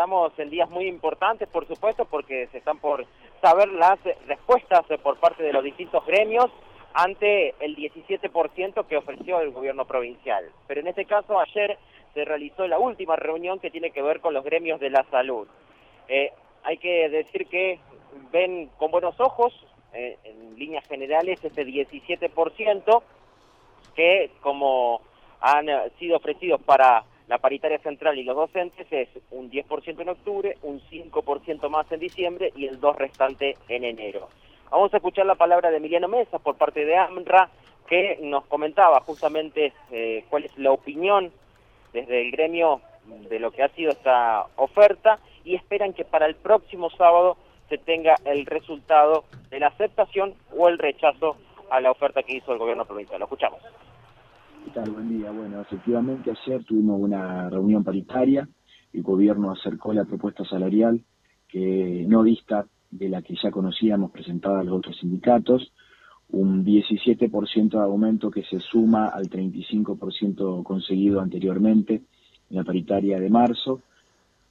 [0.00, 3.04] estamos en días muy importantes, por supuesto, porque se están por
[3.42, 6.46] saber las respuestas por parte de los distintos gremios
[6.94, 10.50] ante el 17% que ofreció el gobierno provincial.
[10.66, 11.76] Pero en este caso, ayer
[12.14, 15.46] se realizó la última reunión que tiene que ver con los gremios de la salud.
[16.08, 16.32] Eh,
[16.62, 17.78] hay que decir que
[18.32, 19.52] ven con buenos ojos,
[19.92, 23.02] eh, en líneas generales, este 17%
[23.94, 25.02] que, como
[25.42, 25.66] han
[25.98, 30.80] sido ofrecidos para la paritaria central y los docentes, es un 10% en octubre, un
[30.80, 34.28] 5% más en diciembre y el 2% restante en enero.
[34.68, 37.48] Vamos a escuchar la palabra de Emiliano Mesa por parte de AMRA,
[37.88, 41.30] que nos comentaba justamente eh, cuál es la opinión
[41.92, 46.34] desde el gremio de lo que ha sido esta oferta y esperan que para el
[46.34, 47.36] próximo sábado
[47.68, 51.36] se tenga el resultado de la aceptación o el rechazo
[51.70, 53.20] a la oferta que hizo el gobierno provincial.
[53.20, 53.60] Lo escuchamos.
[54.72, 55.32] Buen día.
[55.32, 58.48] Bueno, efectivamente ayer tuvimos una reunión paritaria,
[58.92, 61.02] el gobierno acercó la propuesta salarial
[61.48, 65.72] que no dista de la que ya conocíamos presentada a los otros sindicatos,
[66.28, 72.02] un 17% de aumento que se suma al 35% conseguido anteriormente
[72.48, 73.82] en la paritaria de marzo.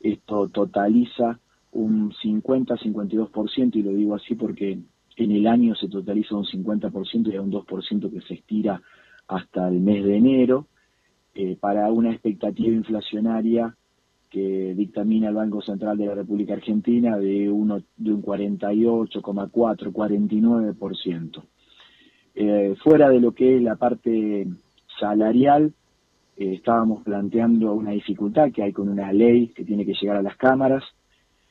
[0.00, 1.38] Esto totaliza
[1.70, 4.80] un 50-52%, y lo digo así porque
[5.16, 8.82] en el año se totaliza un 50% y hay un 2% que se estira
[9.28, 10.66] hasta el mes de enero,
[11.34, 13.76] eh, para una expectativa inflacionaria
[14.30, 21.42] que dictamina el Banco Central de la República Argentina de, uno, de un 48,4, 49%.
[22.34, 24.46] Eh, fuera de lo que es la parte
[24.98, 25.72] salarial,
[26.36, 30.22] eh, estábamos planteando una dificultad que hay con una ley que tiene que llegar a
[30.22, 30.84] las cámaras.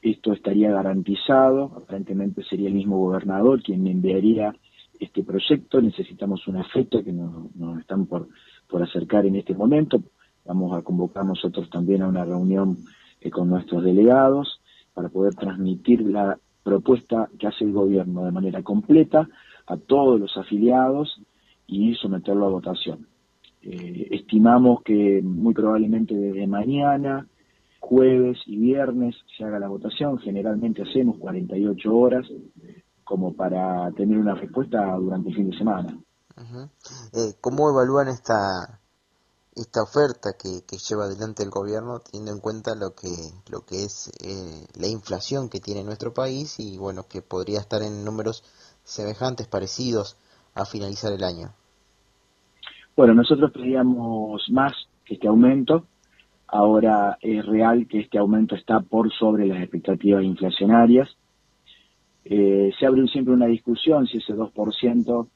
[0.01, 4.55] Esto estaría garantizado, aparentemente sería el mismo gobernador quien enviaría
[4.99, 5.81] este proyecto.
[5.81, 8.27] Necesitamos una fecha que nos, están por,
[8.69, 10.01] por acercar en este momento.
[10.45, 12.77] Vamos a convocar nosotros también a una reunión
[13.21, 14.61] eh, con nuestros delegados
[14.93, 19.27] para poder transmitir la propuesta que hace el gobierno de manera completa
[19.67, 21.21] a todos los afiliados
[21.67, 23.07] y someterlo a votación.
[23.61, 27.27] Eh, estimamos que muy probablemente desde mañana,
[27.79, 30.17] jueves y viernes se haga la votación.
[30.19, 32.25] Generalmente hacemos 48 horas
[33.07, 35.97] como para tener una respuesta durante el fin de semana.
[37.13, 38.79] Eh, ¿Cómo evalúan esta
[39.55, 43.09] esta oferta que, que, lleva adelante el gobierno teniendo en cuenta lo que
[43.49, 47.81] lo que es eh, la inflación que tiene nuestro país y bueno que podría estar
[47.81, 48.43] en números
[48.83, 50.15] semejantes parecidos
[50.53, 51.53] a finalizar el año
[52.95, 54.73] bueno nosotros pedíamos más
[55.07, 55.85] que este aumento.
[56.47, 61.09] Ahora es real que este aumento está por sobre las expectativas inflacionarias
[62.29, 65.27] eh, se abre siempre una discusión si ese 2%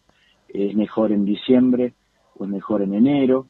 [0.50, 1.94] es mejor en diciembre
[2.36, 3.48] o es mejor en enero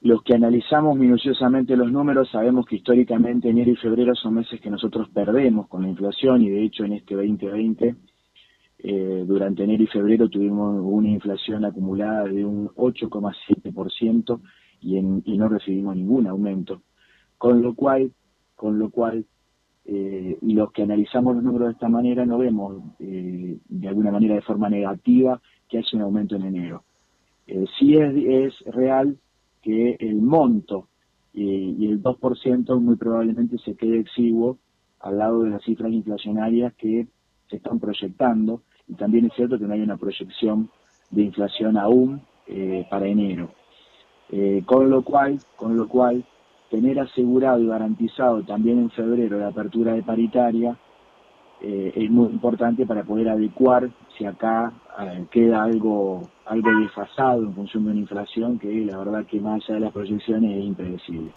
[0.00, 4.70] los que analizamos minuciosamente los números sabemos que históricamente enero y febrero son meses que
[4.70, 7.96] nosotros perdemos con la inflación y de hecho en este 2020
[8.80, 14.40] eh, durante enero y febrero tuvimos una inflación acumulada de un 8,7%
[14.80, 16.82] y, y no recibimos ningún aumento.
[17.36, 18.12] Con lo cual,
[18.54, 19.26] con lo cual
[19.90, 24.34] eh, los que analizamos los números de esta manera no vemos eh, de alguna manera
[24.34, 26.84] de forma negativa que haya un aumento en enero.
[27.46, 29.16] Eh, sí es, real
[29.62, 30.88] que el monto
[31.32, 34.58] y el 2% muy probablemente se quede exiguo
[35.00, 37.06] al lado de las cifras inflacionarias que
[37.48, 40.70] se están proyectando y también es cierto que no hay una proyección
[41.10, 43.50] de inflación aún eh, para enero.
[44.30, 46.24] Eh, con lo cual, con lo cual,
[46.70, 50.76] tener asegurado y garantizado también en febrero la apertura de paritaria
[51.60, 57.54] eh, es muy importante para poder adecuar si acá eh, queda algo algo desfasado en
[57.54, 61.32] función de una inflación que la verdad que más allá de las proyecciones es impredecible.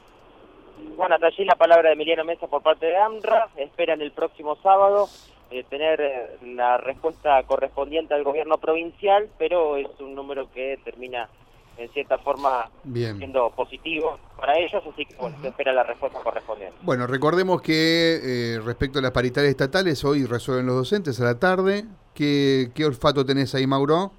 [0.95, 3.49] Bueno, hasta allí la palabra de Emiliano Mesa por parte de AMRA.
[3.57, 5.07] Esperan el próximo sábado
[5.49, 11.29] eh, tener la respuesta correspondiente al gobierno provincial, pero es un número que termina
[11.77, 16.77] en cierta forma siendo positivo para ellos, así que se espera la respuesta correspondiente.
[16.81, 21.39] Bueno, recordemos que eh, respecto a las paritarias estatales, hoy resuelven los docentes a la
[21.39, 21.85] tarde.
[22.13, 24.11] ¿Qué, qué olfato tenés ahí, Mauro?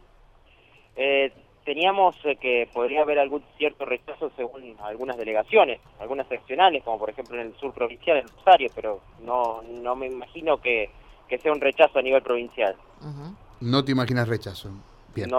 [0.97, 1.33] Eh,
[1.65, 7.11] teníamos eh, que podría haber algún cierto rechazo según algunas delegaciones, algunas seccionales, como por
[7.11, 10.91] ejemplo en el sur provincial, en Rosario, pero no, no me imagino que,
[11.29, 12.75] que sea un rechazo a nivel provincial.
[13.61, 14.71] No te imaginas rechazo.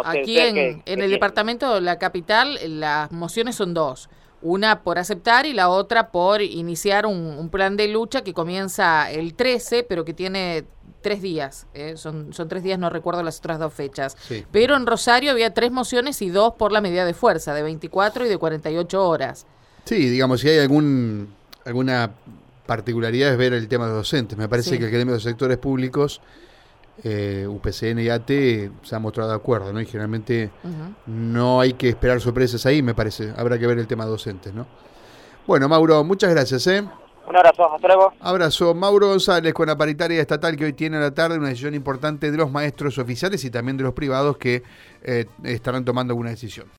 [0.05, 4.09] Aquí en, el departamento, la capital, las mociones son dos.
[4.41, 9.35] Una por aceptar y la otra por iniciar un, plan de lucha que comienza el
[9.35, 10.65] 13, pero que tiene
[11.01, 11.67] tres días.
[11.73, 11.93] ¿eh?
[11.95, 14.17] Son, son tres días, no recuerdo las otras dos fechas.
[14.51, 18.25] Pero en Rosario había tres mociones y dos por la medida de fuerza, de 24
[18.25, 19.45] y de 48 horas.
[19.85, 21.33] Sí, digamos, si hay algún
[21.65, 22.11] alguna
[22.65, 24.37] particularidad es ver el tema de los docentes.
[24.37, 26.21] Me parece que el gremio de los sectores públicos,
[27.03, 29.81] eh, UPCN y AT, se ha mostrado de acuerdo, ¿no?
[29.81, 30.51] Y generalmente
[31.07, 33.33] no hay que esperar sorpresas ahí, me parece.
[33.35, 34.67] Habrá que ver el tema de docentes, ¿no?
[35.47, 36.83] Bueno, Mauro, muchas gracias, ¿eh?
[37.25, 38.13] Un abrazo, hasta luego.
[38.19, 38.73] Abrazo.
[38.73, 42.29] Mauro González con la paritaria estatal que hoy tiene a la tarde una decisión importante
[42.29, 44.63] de los maestros oficiales y también de los privados que
[45.01, 46.67] eh, estarán tomando alguna decisión.